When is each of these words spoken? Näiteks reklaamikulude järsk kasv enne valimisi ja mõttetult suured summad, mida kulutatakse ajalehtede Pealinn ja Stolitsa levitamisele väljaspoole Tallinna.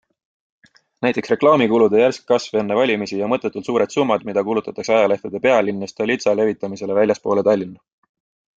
Näiteks 1.05 1.33
reklaamikulude 1.33 1.99
järsk 2.01 2.23
kasv 2.31 2.57
enne 2.61 2.77
valimisi 2.79 3.19
ja 3.19 3.29
mõttetult 3.35 3.69
suured 3.71 3.95
summad, 3.97 4.27
mida 4.31 4.45
kulutatakse 4.49 4.97
ajalehtede 4.97 5.45
Pealinn 5.47 5.87
ja 5.87 5.93
Stolitsa 5.95 6.37
levitamisele 6.43 7.01
väljaspoole 7.03 7.49
Tallinna. 7.51 7.83